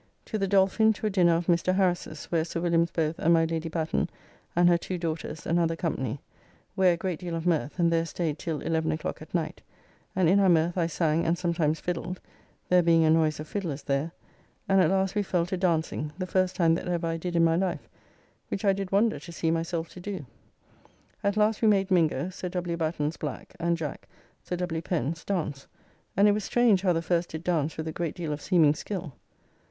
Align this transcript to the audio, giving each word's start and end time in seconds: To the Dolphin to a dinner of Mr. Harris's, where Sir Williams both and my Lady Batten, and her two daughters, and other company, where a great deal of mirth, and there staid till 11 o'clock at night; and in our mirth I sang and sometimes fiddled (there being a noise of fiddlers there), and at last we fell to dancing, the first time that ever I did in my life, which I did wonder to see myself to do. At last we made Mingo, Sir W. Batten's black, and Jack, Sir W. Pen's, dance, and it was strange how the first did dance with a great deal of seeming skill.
To 0.25 0.39
the 0.39 0.47
Dolphin 0.47 0.93
to 0.93 1.05
a 1.05 1.11
dinner 1.11 1.35
of 1.35 1.45
Mr. 1.45 1.75
Harris's, 1.75 2.25
where 2.31 2.43
Sir 2.43 2.59
Williams 2.59 2.89
both 2.89 3.19
and 3.19 3.31
my 3.35 3.45
Lady 3.45 3.69
Batten, 3.69 4.09
and 4.55 4.67
her 4.67 4.75
two 4.75 4.97
daughters, 4.97 5.45
and 5.45 5.59
other 5.59 5.75
company, 5.75 6.19
where 6.73 6.93
a 6.93 6.97
great 6.97 7.19
deal 7.19 7.35
of 7.35 7.45
mirth, 7.45 7.77
and 7.77 7.93
there 7.93 8.07
staid 8.07 8.39
till 8.39 8.61
11 8.61 8.91
o'clock 8.93 9.21
at 9.21 9.31
night; 9.31 9.61
and 10.15 10.27
in 10.27 10.39
our 10.39 10.49
mirth 10.49 10.75
I 10.75 10.87
sang 10.87 11.23
and 11.27 11.37
sometimes 11.37 11.79
fiddled 11.79 12.19
(there 12.67 12.81
being 12.81 13.03
a 13.03 13.11
noise 13.11 13.39
of 13.39 13.47
fiddlers 13.47 13.83
there), 13.83 14.11
and 14.67 14.81
at 14.81 14.89
last 14.89 15.13
we 15.13 15.21
fell 15.21 15.45
to 15.45 15.55
dancing, 15.55 16.11
the 16.17 16.25
first 16.25 16.55
time 16.55 16.73
that 16.73 16.87
ever 16.87 17.05
I 17.05 17.17
did 17.17 17.35
in 17.35 17.43
my 17.43 17.55
life, 17.55 17.87
which 18.47 18.65
I 18.65 18.73
did 18.73 18.91
wonder 18.91 19.19
to 19.19 19.31
see 19.31 19.51
myself 19.51 19.87
to 19.89 19.99
do. 19.99 20.25
At 21.23 21.37
last 21.37 21.61
we 21.61 21.67
made 21.67 21.91
Mingo, 21.91 22.31
Sir 22.31 22.49
W. 22.49 22.75
Batten's 22.75 23.17
black, 23.17 23.55
and 23.59 23.77
Jack, 23.77 24.07
Sir 24.43 24.55
W. 24.55 24.81
Pen's, 24.81 25.23
dance, 25.23 25.67
and 26.17 26.27
it 26.27 26.31
was 26.31 26.43
strange 26.43 26.81
how 26.81 26.91
the 26.91 27.03
first 27.03 27.29
did 27.29 27.43
dance 27.43 27.77
with 27.77 27.87
a 27.87 27.91
great 27.91 28.15
deal 28.15 28.33
of 28.33 28.41
seeming 28.41 28.73
skill. 28.73 29.13